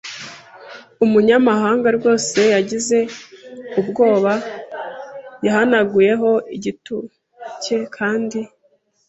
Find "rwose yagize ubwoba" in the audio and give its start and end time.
1.97-4.33